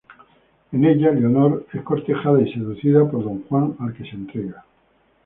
[0.71, 4.65] En ella, Leonor es cortejada y seducida por don Juan al que se entrega.